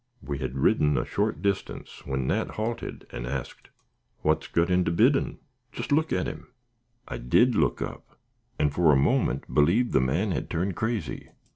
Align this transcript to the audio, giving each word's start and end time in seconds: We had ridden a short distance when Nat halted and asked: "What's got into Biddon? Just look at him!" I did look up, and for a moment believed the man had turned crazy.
We 0.23 0.39
had 0.39 0.55
ridden 0.57 0.97
a 0.97 1.05
short 1.05 1.43
distance 1.43 2.07
when 2.07 2.25
Nat 2.25 2.47
halted 2.57 3.05
and 3.11 3.27
asked: 3.27 3.69
"What's 4.23 4.47
got 4.47 4.71
into 4.71 4.89
Biddon? 4.89 5.37
Just 5.71 5.91
look 5.91 6.11
at 6.11 6.25
him!" 6.27 6.47
I 7.07 7.19
did 7.19 7.53
look 7.53 7.83
up, 7.83 8.17
and 8.57 8.73
for 8.73 8.91
a 8.91 8.95
moment 8.97 9.53
believed 9.53 9.93
the 9.93 10.01
man 10.01 10.31
had 10.31 10.49
turned 10.49 10.75
crazy. 10.75 11.29